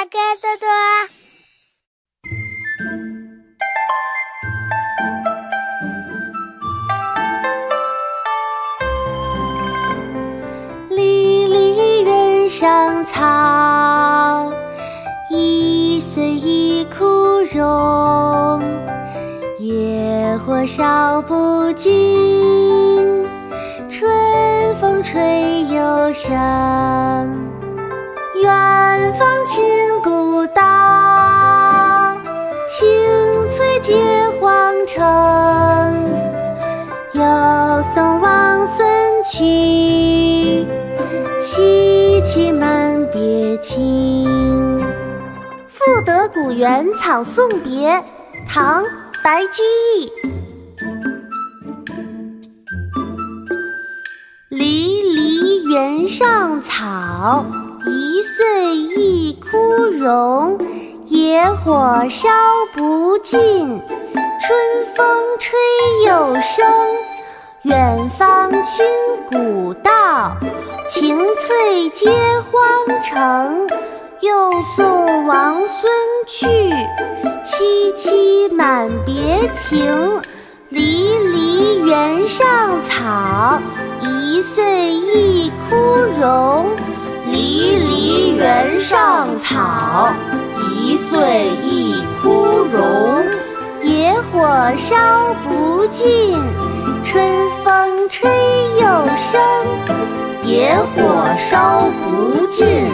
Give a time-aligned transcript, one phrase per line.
[0.00, 0.66] 大哥多多。
[10.88, 14.50] 离离原上草，
[15.28, 17.04] 一岁一枯
[17.52, 18.62] 荣。
[19.58, 23.28] 野火烧不尽，
[23.90, 24.10] 春
[24.76, 27.59] 风吹又生。
[46.54, 47.92] 原草送别》
[48.48, 48.82] 唐·
[49.22, 49.62] 白居
[49.96, 50.12] 易。
[54.48, 57.44] 离离原上草，
[57.86, 60.58] 一岁一枯荣。
[61.06, 62.28] 野火烧
[62.76, 63.40] 不尽，
[64.40, 65.06] 春风
[65.38, 65.58] 吹
[66.06, 66.66] 又生。
[67.62, 68.86] 远芳侵
[69.30, 70.36] 古道，
[70.88, 72.10] 晴翠接
[72.50, 73.66] 荒城。
[74.22, 75.90] 又送王孙
[76.26, 76.46] 去，
[77.42, 80.20] 萋萋满别情。
[80.68, 83.58] 离离原上草，
[84.02, 85.76] 一岁一枯
[86.20, 86.66] 荣。
[87.32, 90.10] 离离原上草，
[90.70, 92.28] 一岁一枯
[92.70, 93.24] 荣。
[93.82, 96.34] 野火烧不尽，
[97.04, 97.24] 春
[97.64, 98.30] 风吹
[98.78, 99.40] 又生。
[100.42, 102.90] 野火烧不尽，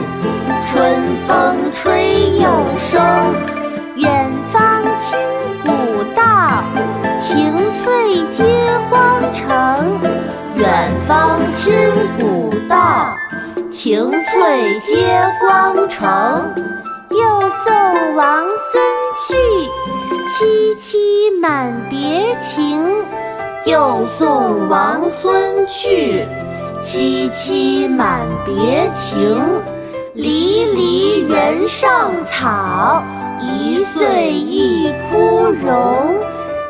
[0.76, 0.94] 春
[1.26, 3.00] 风吹又生。
[3.96, 5.18] 远芳侵
[5.64, 6.62] 古道，
[7.18, 8.44] 晴翠接
[8.90, 9.48] 荒城。
[10.56, 11.72] 远芳侵
[12.20, 13.08] 古道，
[13.70, 16.06] 晴翠接荒城。
[17.08, 18.84] 又送王孙
[19.26, 19.34] 去，
[20.28, 20.44] 萋
[20.78, 22.84] 萋满别情。
[23.64, 26.26] 又送王孙去，
[26.82, 29.40] 萋萋满别情。
[30.16, 33.02] 离离原上草，
[33.38, 36.18] 一岁一枯荣。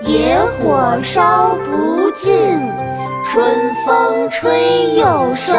[0.01, 2.59] 野火烧不尽，
[3.25, 5.55] 春风吹又生。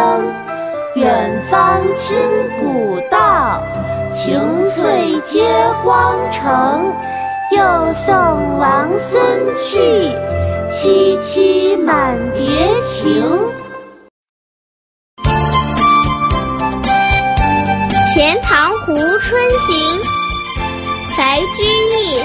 [0.95, 2.17] 远芳侵
[2.59, 3.63] 古道，
[4.11, 5.49] 晴翠接
[5.81, 6.93] 荒城。
[7.51, 8.13] 又送
[8.59, 9.21] 王孙
[9.55, 10.11] 去，
[10.69, 13.23] 萋萋满别情。
[18.17, 20.01] 《钱塘湖春行》
[21.15, 22.19] 白居易。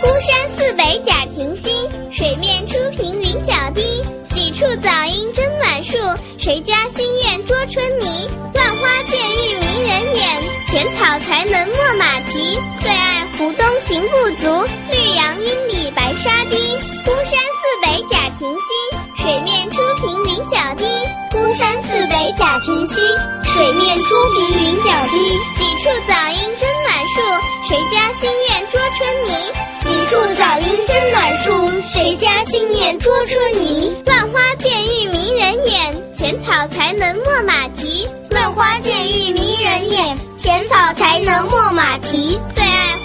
[0.00, 3.82] 孤山寺北贾亭西，水面初平云脚低。
[4.32, 5.96] 几处早莺争暖树，
[6.38, 8.30] 谁家新燕啄春泥？
[8.54, 12.56] 乱花渐欲迷人眼，浅草才能没马蹄。
[12.80, 14.68] 最爱湖东行不足，
[24.72, 25.16] 平云脚低。
[25.56, 27.20] 几处早莺争暖树，
[27.68, 29.30] 谁家新燕啄春泥？
[29.80, 33.92] 几处早莺争暖树，谁家新燕啄春泥？
[34.06, 38.08] 乱花渐欲迷人眼，浅草才能没马蹄。
[38.30, 42.38] 乱花渐欲迷人眼，浅草才能没马蹄。
[42.54, 42.96] 最爱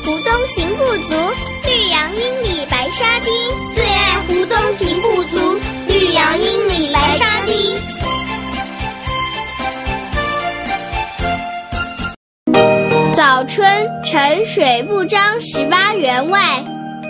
[13.18, 13.68] 早春
[14.06, 16.40] 呈水不张十八员外，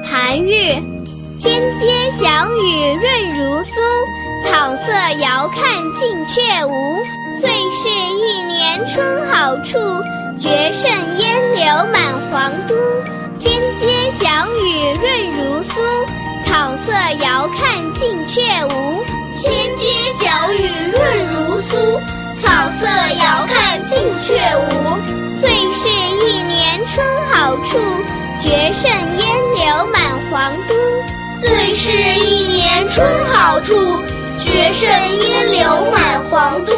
[0.10, 0.58] 韩愈。
[1.38, 3.76] 天街小雨润如酥，
[4.46, 7.04] 草色遥看近却无。
[7.36, 9.78] 最是一年春好处，
[10.40, 12.76] 绝胜烟柳满皇都。
[13.38, 16.06] 天街小雨润如酥，
[16.46, 19.04] 草色遥看近却无。
[19.42, 19.84] 天街
[20.24, 21.04] 小雨润
[21.34, 22.00] 如酥，
[22.42, 22.88] 草色
[23.20, 25.27] 遥看近却无。
[25.40, 27.78] 最是一年春好处，
[28.42, 30.76] 绝胜烟柳满皇都。
[31.40, 33.76] 最是一年春好处，
[34.40, 36.74] 绝胜烟柳满皇都。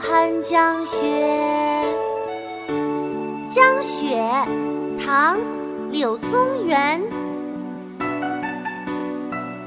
[0.00, 0.96] 寒江雪。
[3.50, 4.16] 江雪，
[5.04, 5.36] 唐·
[5.90, 7.02] 柳宗元。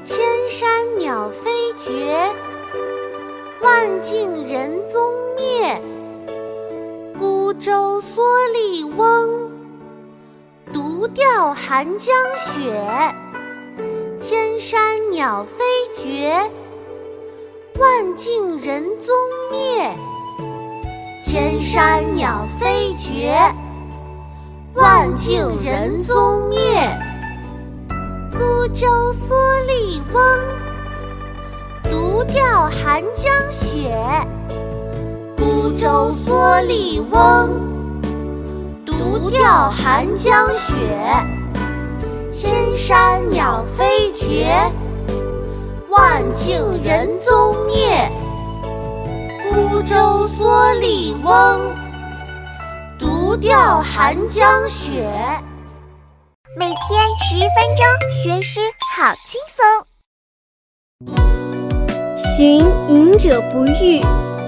[0.02, 2.16] 千山鸟飞绝，
[3.62, 5.80] 万径人踪灭。
[7.16, 9.50] 孤舟蓑笠翁，
[10.72, 12.82] 独钓寒江雪。
[14.18, 15.64] 千山鸟飞
[15.94, 16.50] 绝，
[17.76, 19.12] 万径人踪
[19.50, 19.90] 灭。
[21.24, 23.36] 千山鸟飞绝，
[24.74, 26.58] 万径人踪灭。
[28.30, 29.34] 孤舟蓑
[29.66, 30.22] 笠翁，
[31.90, 33.92] 独钓寒江雪。
[35.36, 37.50] 孤舟蓑笠翁，
[38.86, 40.76] 独钓寒江雪。
[42.30, 44.54] 千山鸟飞绝，
[45.96, 48.10] 万径人踪灭。
[49.48, 51.72] 孤舟蓑笠翁，
[52.98, 55.08] 独钓寒江雪。
[56.58, 58.60] 每天十分钟学诗，
[58.96, 59.64] 好轻松。
[62.36, 62.58] 寻
[62.88, 64.00] 隐者不遇，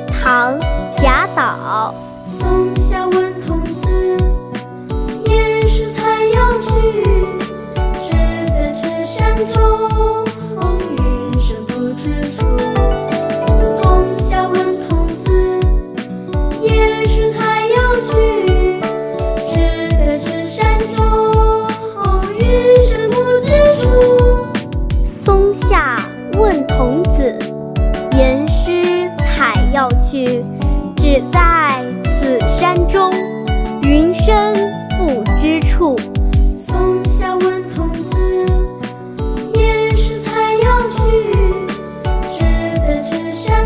[0.08, 0.58] 唐·
[1.00, 1.94] 贾岛。
[2.25, 4.16] 松下问童子，
[5.26, 6.69] 言师采药去。
[8.02, 8.10] 只
[8.49, 9.88] 在此山中，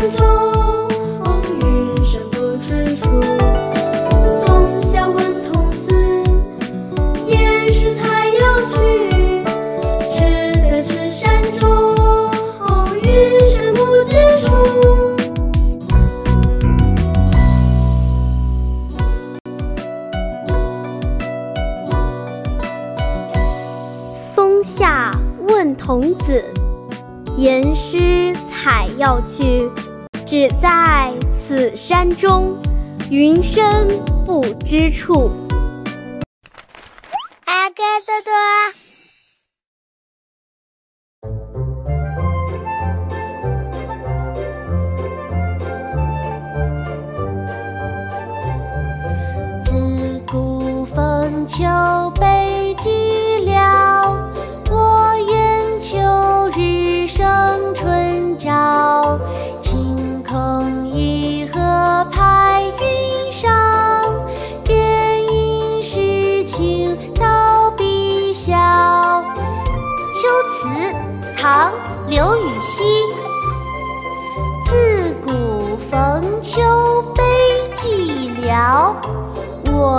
[0.09, 0.30] 此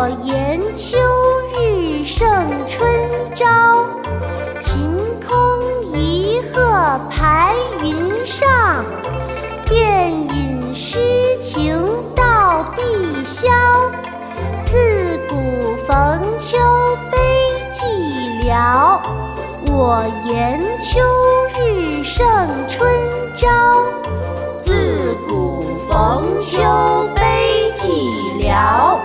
[0.03, 0.99] 我言秋
[1.55, 2.27] 日胜
[2.67, 3.47] 春朝。
[4.61, 5.63] 晴空
[5.95, 7.53] 一鹤排
[7.85, 8.85] 云上，
[9.69, 10.99] 便引诗
[11.41, 12.83] 情到碧
[13.23, 13.49] 霄。
[14.67, 15.37] 自古
[15.87, 16.59] 逢秋
[17.13, 17.19] 悲
[17.73, 18.99] 寂寥，
[19.71, 21.01] 我言秋
[21.57, 22.27] 日胜
[22.67, 22.93] 春
[23.37, 23.47] 朝。
[24.65, 26.59] 自古逢秋
[27.15, 28.99] 悲寂寥，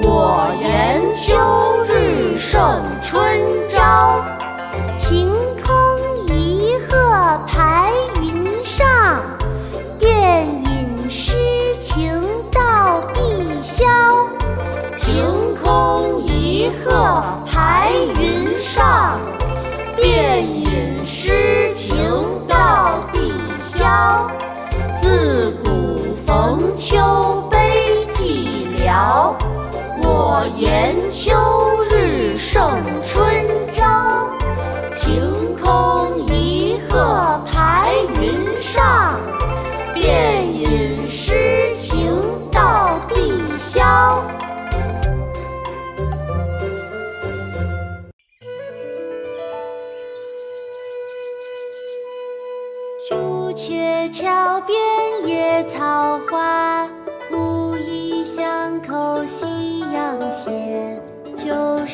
[0.00, 4.37] 我言秋日胜春朝。
[32.48, 32.87] 受。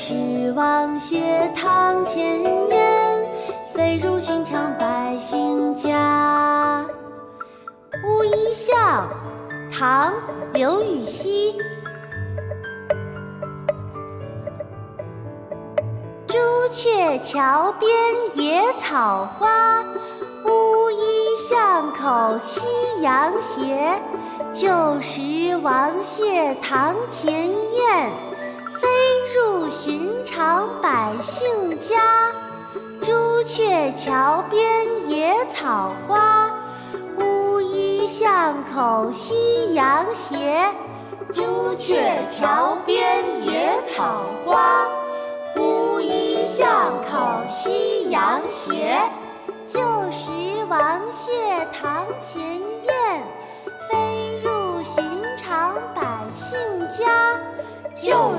[0.05, 3.27] 旧时王谢堂前燕，
[3.73, 6.85] 飞入寻常百姓家。
[8.07, 9.09] 乌衣巷，
[9.73, 10.13] 唐·
[10.53, 11.57] 刘禹锡。
[16.27, 16.37] 朱
[16.71, 17.91] 雀桥边
[18.35, 19.83] 野草花，
[20.45, 22.61] 乌衣巷口夕
[23.01, 23.99] 阳斜。
[24.53, 24.69] 旧
[25.01, 28.13] 时王谢堂前燕，
[29.75, 31.97] 寻常百姓家。
[33.03, 36.49] 朱雀桥边野草花，
[37.19, 40.65] 乌衣巷口夕阳斜。
[41.33, 44.87] 朱雀桥边野草花，
[45.57, 46.65] 乌衣巷
[47.11, 48.97] 口夕阳斜。
[49.67, 49.81] 旧
[50.13, 50.31] 时
[50.69, 53.23] 王谢堂前燕，
[53.91, 55.03] 飞入寻
[55.37, 56.03] 常百
[56.33, 56.57] 姓
[56.89, 57.05] 家。
[57.97, 58.34] 旧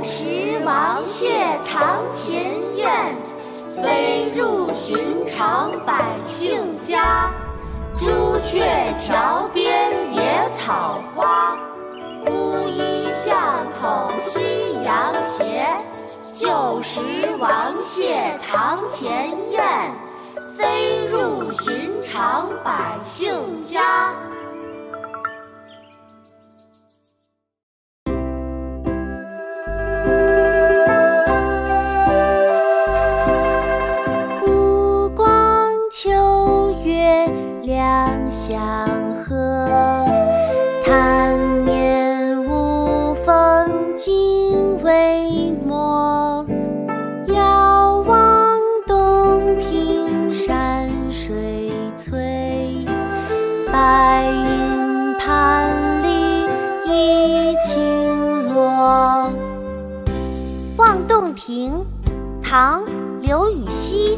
[0.65, 3.15] 王谢堂前燕，
[3.84, 7.29] 飞入寻常百姓家。
[7.95, 8.65] 朱雀
[8.98, 11.55] 桥边野草花。
[12.25, 13.38] 乌衣巷
[13.79, 15.67] 口夕阳斜，
[16.34, 17.00] 旧时
[17.38, 19.62] 王谢堂前燕，
[20.57, 24.15] 飞入寻常百姓家。
[61.55, 61.85] 望洞庭》
[62.43, 62.81] 唐·
[63.21, 64.17] 刘禹锡。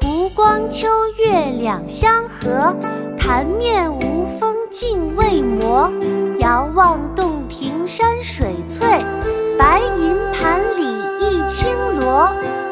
[0.00, 0.86] 湖光秋
[1.18, 2.74] 月两相和，
[3.18, 5.90] 潭面无风镜未磨。
[6.38, 9.04] 遥望洞庭山水翠，
[9.58, 10.84] 白银盘里
[11.18, 12.28] 一青螺。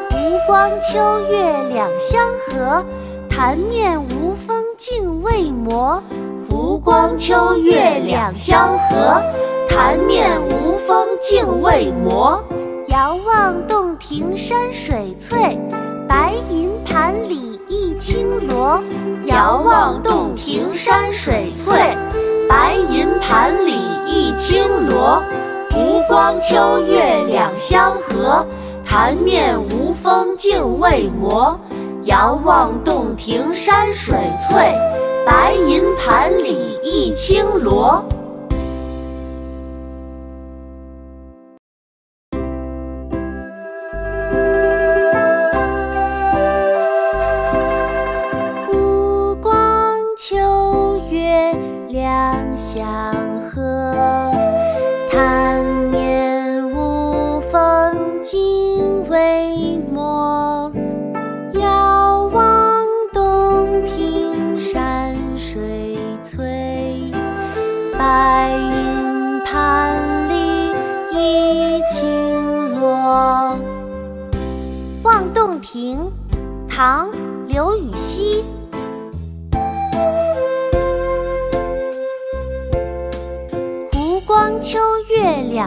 [0.09, 2.83] 湖光秋月两相和，
[3.29, 6.01] 潭面无风镜未磨。
[6.49, 9.21] 湖光秋月两相和，
[9.69, 12.43] 潭面无风镜未磨。
[12.87, 15.59] 遥望洞庭山水翠，
[16.07, 18.81] 白银盘里一青螺。
[19.25, 21.95] 遥望洞庭山水翠，
[22.49, 23.77] 白银盘里
[24.07, 25.21] 一青螺。
[25.69, 28.43] 湖光秋月两相和，
[28.83, 31.59] 潭面无风镜未磨。
[32.05, 34.15] 遥望洞庭山水
[34.47, 34.73] 翠，
[35.29, 38.03] 白银盘里一青螺。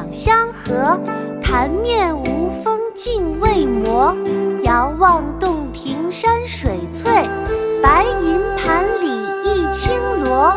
[0.03, 0.99] 两相和，
[1.41, 4.13] 潭面无风镜未磨。
[4.63, 7.29] 遥望洞庭山水翠，
[7.81, 9.09] 白银盘里
[9.45, 9.95] 一青
[10.25, 10.51] 螺。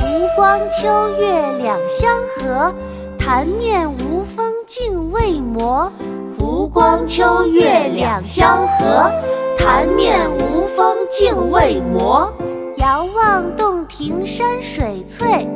[0.00, 2.74] 湖光秋月两相和，
[3.18, 5.92] 潭面无风镜未磨。
[6.38, 9.10] 湖光秋月两相和，
[9.58, 12.32] 潭面无风镜未磨。
[12.78, 15.46] 遥望洞庭山水翠，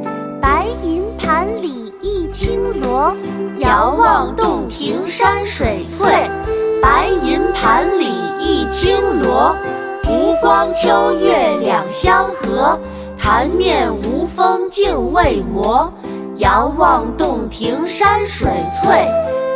[0.42, 3.14] 白银盘里一青螺。
[3.61, 6.09] 遥望洞庭山水翠，
[6.81, 8.07] 白银盘里
[8.40, 9.55] 一青螺。
[10.02, 12.81] 湖光秋月两相和，
[13.19, 15.93] 潭面无风镜未磨。
[16.37, 18.50] 遥望洞庭山水
[18.81, 19.07] 翠，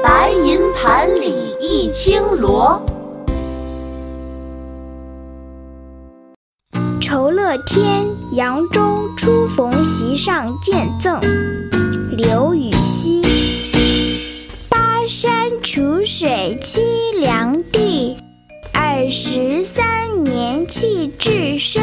[0.03, 2.79] 白银盘里一青螺。
[7.01, 8.83] 酬乐天扬州
[9.17, 11.19] 初逢席上见赠，
[12.15, 13.24] 刘禹锡。
[15.65, 16.79] 楚水凄
[17.21, 18.19] 凉地，
[18.75, 21.83] 二十三年弃置身。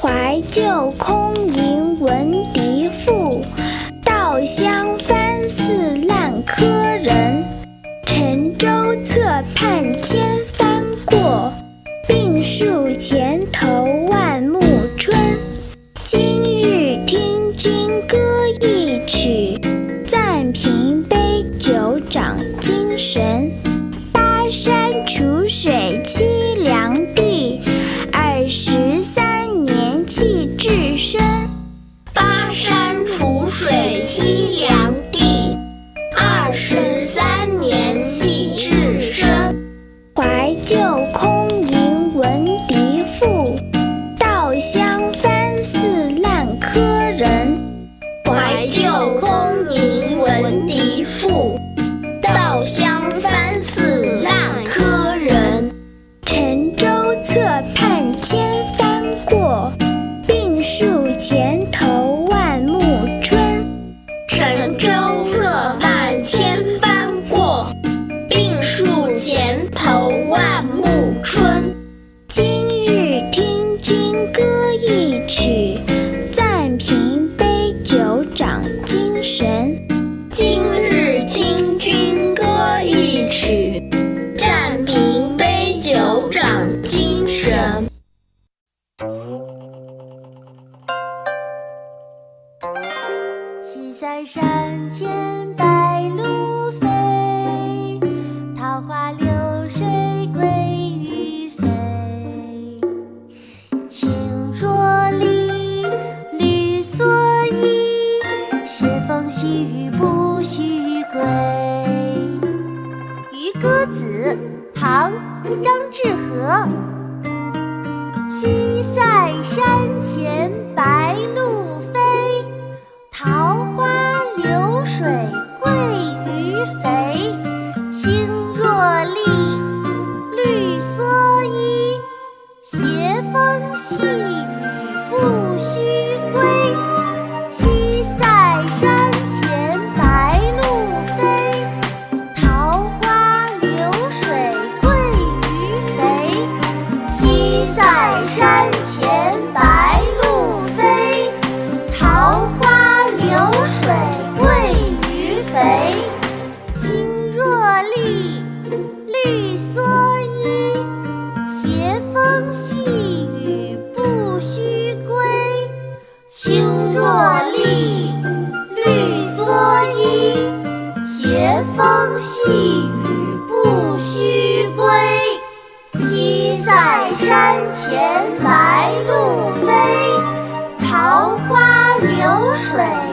[0.00, 3.44] 怀旧空吟闻笛赋，
[4.04, 4.83] 稻香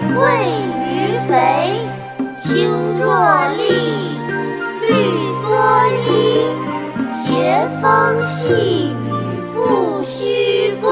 [0.02, 0.20] 水鳜
[0.88, 1.34] 鱼肥。
[2.44, 2.50] 青
[3.00, 3.04] 箬
[3.56, 3.62] 笠，
[4.82, 4.88] 绿
[5.44, 5.48] 蓑
[6.08, 6.10] 衣，
[7.14, 7.86] 斜风
[8.26, 8.94] 细雨
[9.54, 10.90] 不须归。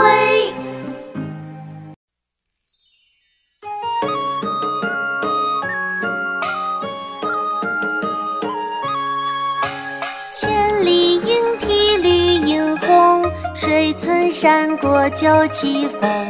[10.36, 12.08] 千里莺啼绿
[12.48, 16.29] 映红，水村山郭酒旗风。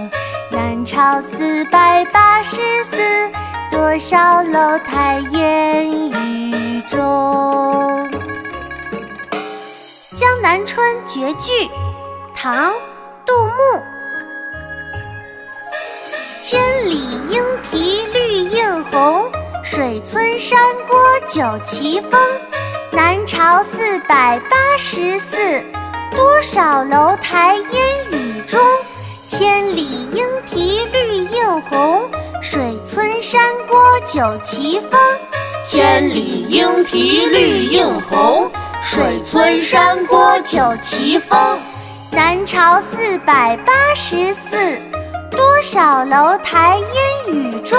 [0.79, 2.97] 南朝四百八十寺，
[3.69, 6.97] 多少楼台烟雨中。
[10.17, 11.69] 《江南春》绝句，
[12.33, 12.71] 唐·
[13.25, 13.83] 杜牧。
[16.41, 19.29] 千里莺啼绿映红，
[19.65, 22.11] 水村山郭酒旗风。
[22.93, 25.61] 南朝四百八十寺，
[26.15, 28.57] 多少楼台烟雨中。
[29.27, 30.25] 千里莺
[31.61, 32.09] 红，
[32.41, 34.99] 水村山郭酒旗风。
[35.65, 38.49] 千里莺啼绿映红，
[38.81, 41.59] 水村山郭酒旗风。
[42.11, 44.57] 南朝四百八十寺，
[45.29, 47.77] 多少楼台烟雨中。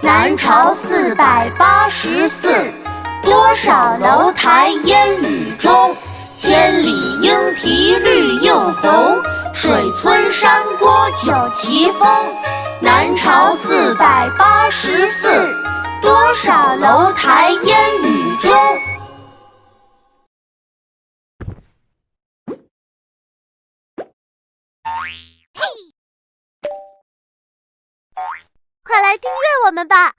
[0.00, 2.48] 南朝四百八十寺，
[3.22, 5.94] 多少楼台烟雨中。
[6.36, 9.70] 千里莺啼绿映红，水
[10.00, 12.08] 村山郭酒旗风。
[12.82, 15.28] 南朝四百八十寺，
[16.00, 18.50] 多少楼台烟雨中。
[25.54, 25.62] 嘿
[28.82, 30.14] 快来订阅我们吧！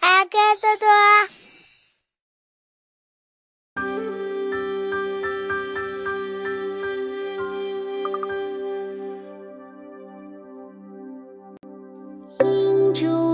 [0.00, 1.47] 阿哥多多。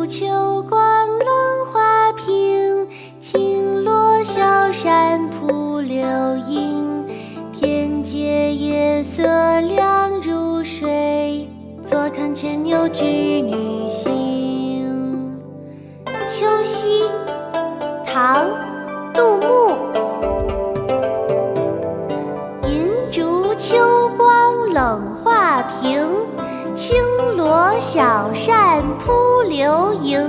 [0.07, 0.27] 秋
[0.69, 2.87] 光冷画屏，
[3.19, 5.97] 轻罗小扇扑流
[6.47, 7.07] 萤。
[7.53, 9.23] 天阶夜色
[9.63, 11.49] 凉如水，
[11.83, 15.37] 坐看牵牛织女星。
[16.29, 17.05] 秋夕，
[18.05, 18.47] 唐·
[19.15, 19.75] 杜牧。
[22.69, 23.77] 银烛秋
[24.19, 26.11] 光冷画屏，
[26.75, 26.95] 轻
[27.37, 29.13] 罗小扇扑
[29.55, 30.29] 流萤。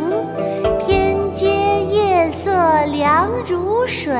[0.79, 1.47] 天阶
[1.85, 2.51] 夜色
[2.91, 4.13] 凉如水，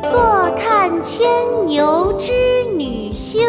[0.00, 1.26] 坐看牵
[1.66, 2.30] 牛织
[2.76, 3.42] 女星。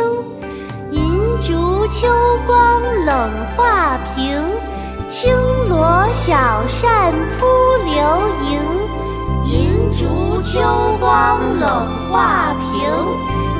[0.90, 1.00] 银
[1.40, 2.08] 烛秋
[2.48, 4.44] 光冷画屏，
[5.08, 5.32] 轻
[5.70, 6.34] 罗小
[6.68, 7.46] 扇扑
[7.86, 7.94] 流
[8.50, 8.60] 萤。
[9.46, 10.60] 银烛秋
[11.00, 12.90] 光冷画屏，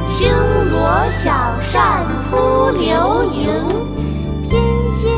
[0.04, 0.32] 轻
[0.72, 3.54] 罗小扇扑流萤。
[4.50, 4.60] 天
[5.00, 5.10] 阶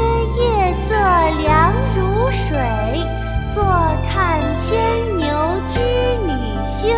[1.32, 2.58] 凉如水
[3.54, 3.64] 坐
[4.08, 4.78] 看牵
[5.18, 5.28] 牛
[5.68, 5.80] 织
[6.26, 6.34] 女
[6.66, 6.96] 星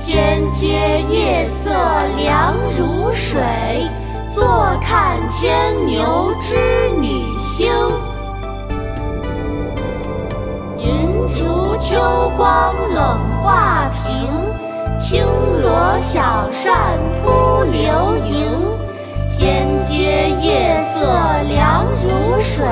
[0.00, 1.70] 天阶夜色
[2.16, 3.40] 凉如水
[4.34, 4.44] 坐
[4.82, 6.56] 看牵牛织
[7.00, 7.70] 女星
[10.76, 14.28] 银烛秋光冷画屏
[14.98, 15.24] 轻
[15.62, 18.78] 罗小扇扑流萤
[19.36, 21.02] 天阶夜色
[21.48, 22.66] 凉如水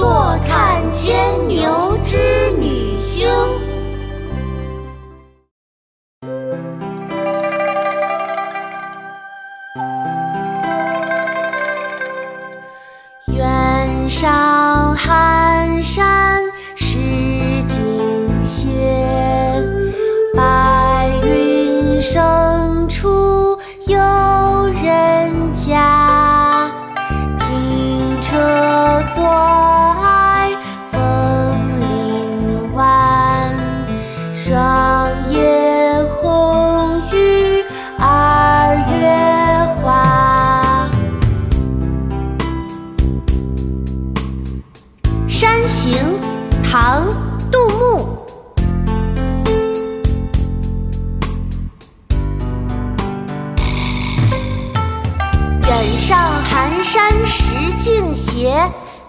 [0.00, 2.16] 坐看牵牛织
[2.58, 3.59] 女星。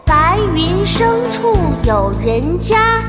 [0.05, 3.01] 白云深处有人家。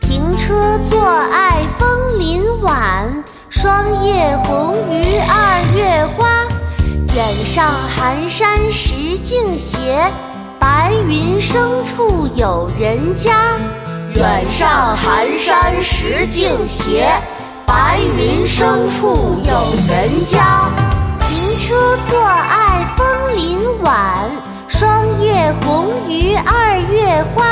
[0.00, 6.46] 停车坐爱枫林晚，霜叶红于二月花。
[7.14, 10.04] 远上寒山石径斜，
[10.58, 13.56] 白云深处有人家。
[14.14, 17.10] 远上寒山石径斜，
[17.66, 19.54] 白云深处有
[19.88, 20.68] 人家。
[21.20, 24.30] 停车坐爱枫林晚，
[24.76, 27.44] 霜叶红于二月花。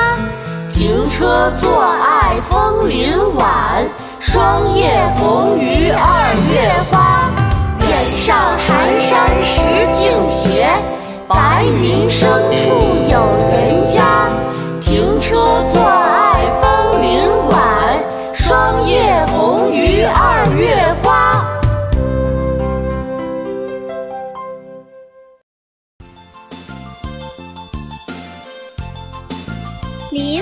[0.73, 3.87] 停车坐爱枫林晚，
[4.19, 7.31] 霜叶红于二月花。
[7.79, 9.63] 远上寒山石
[9.95, 10.69] 径斜，
[11.29, 12.67] 白云生处
[13.09, 13.15] 有
[13.53, 14.29] 人家。
[14.81, 15.81] 停车坐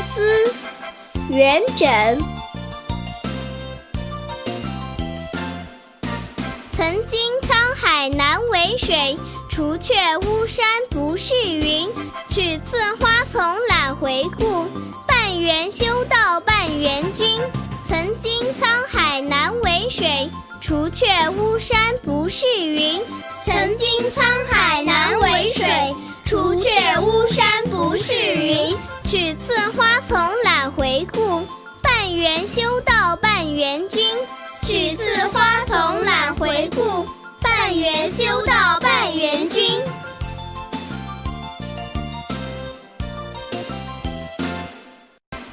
[0.03, 0.53] 思》
[1.35, 2.19] 元稹。
[6.73, 9.17] 曾经沧海难为水，
[9.51, 11.89] 除却巫山不是云。
[12.29, 14.67] 取次花丛懒回顾，
[15.07, 17.41] 半缘修道半缘君。
[17.87, 23.01] 曾经沧海难为水，除却巫山不是云。
[23.45, 25.67] 曾经沧海难为水，
[26.25, 28.77] 除却巫山不是云。
[29.11, 31.45] 取次花丛懒回顾，
[31.83, 34.07] 半缘修道半缘君。
[34.63, 37.05] 取次花丛懒回顾，
[37.43, 39.83] 半缘修道半缘君。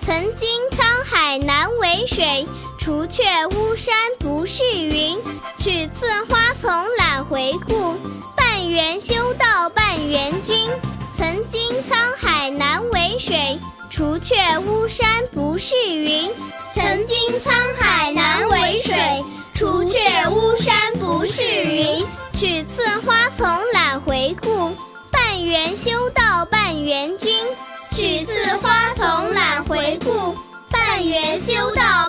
[0.05, 2.47] 曾经沧海难为水，
[2.79, 3.23] 除却
[3.55, 5.17] 巫山不是云。
[5.57, 7.95] 取次花丛懒回顾，
[8.35, 10.69] 半缘修道半缘君。
[11.17, 16.29] 曾经沧海难为水，除却巫山不是云。
[16.75, 18.95] 曾经沧海难为水，
[19.55, 19.97] 除却
[20.29, 22.05] 巫山不是云。
[22.33, 24.71] 取次花丛懒回顾，
[25.09, 27.35] 半缘修道半缘君。
[27.95, 30.35] 取次花丛懒回顾，
[30.69, 32.06] 半缘修道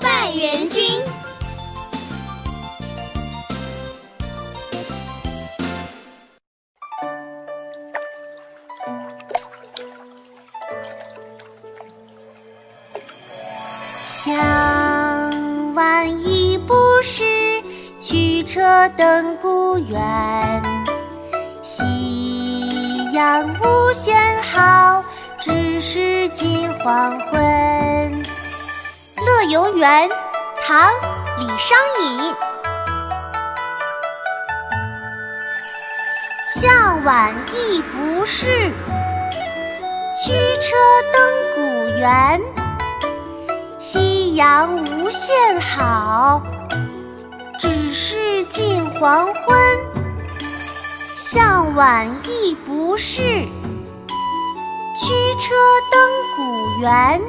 [18.97, 20.63] 登古原。
[21.63, 25.05] 夕阳无限好，
[25.39, 27.41] 只是近黄昏。
[29.25, 30.09] 《乐游原》
[30.67, 30.91] 唐·
[31.39, 32.35] 李商隐。
[36.55, 38.47] 向晚意不适，
[40.17, 40.77] 驱车
[41.13, 41.19] 登
[41.55, 41.61] 古
[42.01, 42.41] 原。
[43.79, 46.43] 夕阳无限好，
[48.01, 49.59] 是近黄昏。
[51.17, 53.21] 向晚意不适，
[54.95, 55.53] 驱车
[55.91, 56.01] 登
[56.37, 57.21] 古原。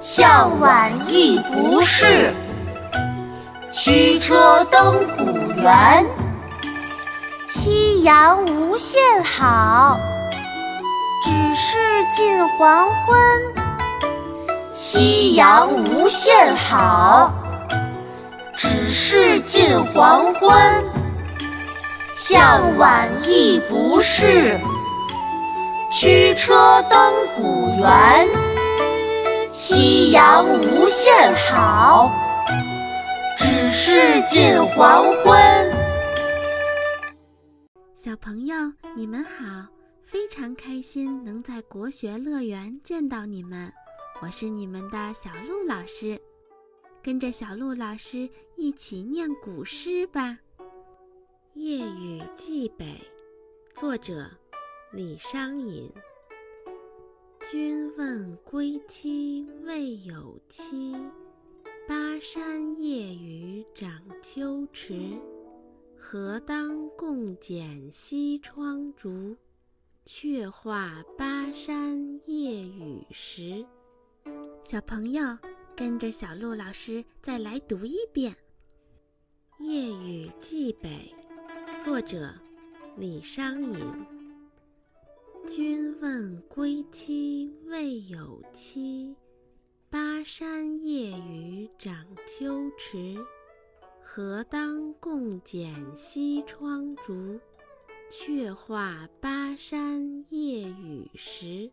[0.00, 2.32] 向晚意不适，
[3.70, 5.26] 驱车登古
[5.60, 6.06] 原。
[7.50, 9.98] 夕阳无限好，
[11.22, 11.76] 只是
[12.16, 13.18] 近黄昏。
[14.72, 17.30] 夕阳无限好，
[18.64, 20.50] 只是近黄昏。
[22.16, 24.58] 向晚意不适，
[25.92, 28.26] 驱车登古原。
[29.52, 32.10] 夕阳无限好，
[33.36, 35.38] 只是近黄昏。
[37.94, 38.56] 小朋友，
[38.96, 39.68] 你们好，
[40.02, 43.70] 非常开心能在国学乐园见到你们，
[44.22, 46.18] 我是你们的小鹿老师，
[47.02, 50.38] 跟着小鹿老师一起念古诗吧。
[51.54, 52.84] 《夜雨寄北》，
[53.78, 54.30] 作者
[54.92, 55.90] 李商隐。
[57.50, 60.94] 君问归期未有期，
[61.88, 64.94] 巴山夜雨涨秋池。
[65.98, 69.36] 何当共剪西窗烛，
[70.04, 73.64] 却话巴山夜雨时。
[74.64, 75.22] 小朋友，
[75.76, 78.32] 跟着小鹿老师再来读一遍
[79.64, 80.90] 《夜雨寄北》，
[81.82, 82.34] 作者
[82.98, 83.80] 李商隐。
[85.46, 89.16] 君问归期未有期，
[89.88, 91.96] 巴山夜雨涨
[92.26, 93.16] 秋池。
[94.02, 97.40] 何当共剪西窗烛，
[98.10, 101.70] 却话巴山夜雨时。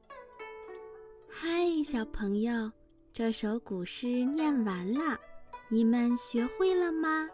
[1.28, 2.72] 嗨，小朋友，
[3.12, 5.20] 这首古诗念完了，
[5.68, 7.30] 你们学会了吗？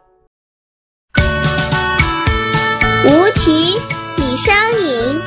[3.04, 3.80] 无题，
[4.16, 5.20] 李商隐。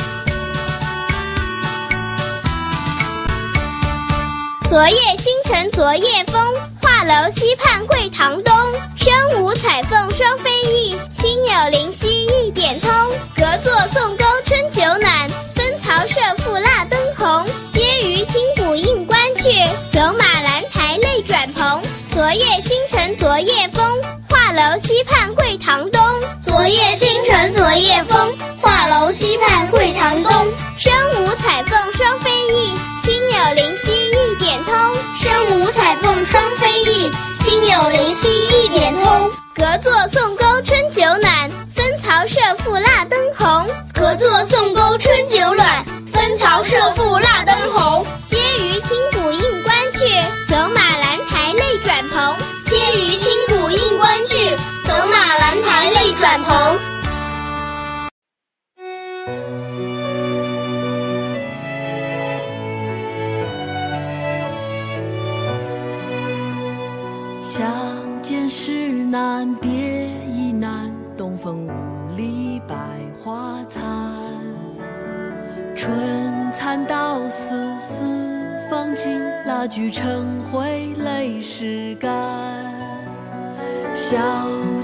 [4.69, 8.53] 昨夜星辰昨夜风，画楼西畔桂堂东。
[8.97, 12.91] 身无彩凤双飞翼，心有灵犀一点通。
[13.35, 17.45] 隔座送钩春酒暖，分曹射覆蜡灯红。
[17.73, 19.43] 嗟余听鼓应官去，
[19.93, 21.81] 走马兰台泪转蓬。
[22.13, 23.81] 昨夜星辰昨夜风，
[24.29, 26.00] 画楼西畔桂堂东。
[26.71, 30.31] 夜星辰昨夜风，画楼西畔桂堂东。
[30.77, 34.73] 身无彩凤双飞翼，心有灵犀一点通。
[35.21, 36.11] 身无彩凤。
[36.25, 37.11] 双飞翼，
[37.43, 39.31] 心有灵犀一点通。
[39.55, 43.67] 隔座送钩春酒暖，分曹射覆蜡灯红。
[43.93, 46.77] 隔座送钩春酒暖，分曹射
[67.61, 69.69] 相见时难别
[70.33, 72.75] 亦难，东风无力百
[73.23, 73.83] 花残。
[75.75, 75.95] 春
[76.57, 78.03] 蚕到死丝
[78.67, 82.11] 方尽，蜡炬成灰泪始干。
[83.93, 84.17] 晓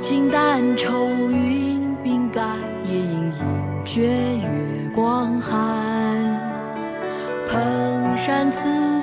[0.04, 2.44] 镜但愁云鬓改，
[2.86, 5.58] 夜吟应觉月光寒。
[7.50, 8.97] 蓬山此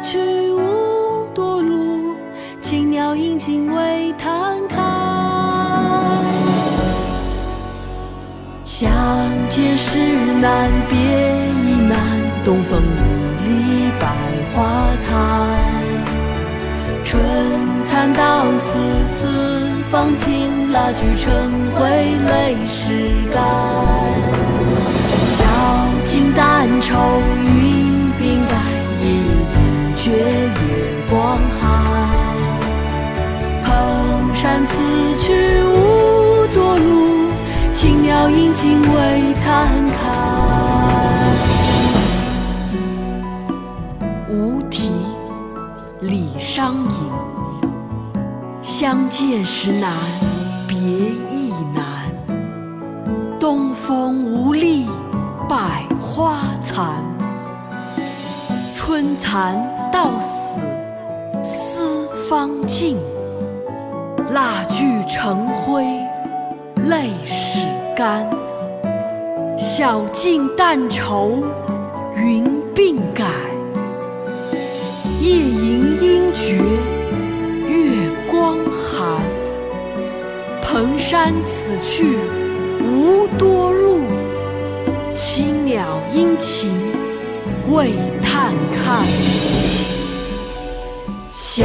[3.14, 4.33] 鸟应尽为叹
[4.68, 4.77] 看，
[8.64, 8.90] 相
[9.48, 9.98] 见时
[10.40, 11.96] 难别亦难，
[12.44, 12.98] 东风无
[13.46, 13.50] 力
[14.00, 14.09] 百
[14.53, 15.09] 花残。
[17.05, 17.22] 春
[17.88, 18.81] 蚕到死
[19.14, 23.40] 丝方尽，蜡炬成灰泪始干。
[25.37, 25.44] 晓
[26.07, 26.94] 镜但愁
[39.44, 40.00] 为叹看。
[44.30, 44.90] 无题，
[46.00, 46.88] 李商隐。
[48.62, 49.92] 相见时难
[50.66, 50.76] 别
[51.28, 52.11] 亦难，
[53.38, 54.87] 东风无力
[55.48, 57.04] 百花残。
[58.74, 59.57] 春蚕
[59.92, 60.61] 到死
[61.44, 62.96] 丝方尽。
[64.30, 65.85] 蜡炬成灰
[66.76, 67.61] 泪始
[67.94, 68.28] 干，
[69.76, 71.42] 晓镜但愁
[72.14, 72.44] 云
[72.76, 73.24] 鬓改，
[75.20, 76.54] 夜吟应觉
[77.66, 79.20] 月光寒。
[80.62, 82.16] 蓬山此去
[82.84, 84.04] 无多路，
[85.16, 86.70] 青鸟殷勤
[87.72, 87.90] 为
[88.22, 89.04] 探看。
[91.32, 91.58] 相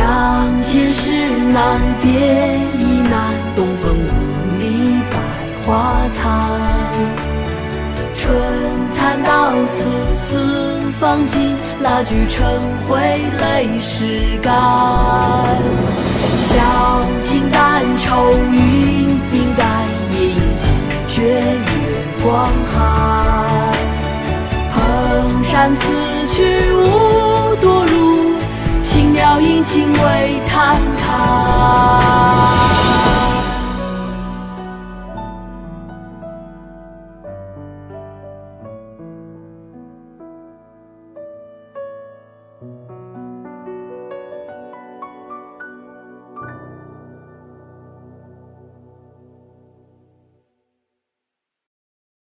[0.65, 1.11] 见时
[1.53, 2.09] 难别
[2.73, 5.15] 亦难，东风无力百
[5.63, 7.28] 花残。
[8.29, 8.37] 春
[8.95, 9.89] 蚕到死
[10.27, 12.37] 丝方尽，蜡炬成
[12.87, 12.95] 灰
[13.41, 14.53] 泪始干。
[16.37, 16.53] 晓
[17.23, 19.63] 镜但愁云鬓盖，
[20.13, 20.71] 夜莺应
[21.07, 21.73] 觉月
[22.23, 22.29] 光
[22.71, 22.77] 寒。
[24.75, 24.77] 蓬
[25.45, 25.81] 山此
[26.27, 26.37] 去
[26.73, 28.35] 无多路，
[28.83, 29.41] 青鸟。
[29.41, 31.09] 殷勤为探看。